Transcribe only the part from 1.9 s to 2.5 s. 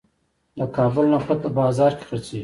کې خرڅیږي.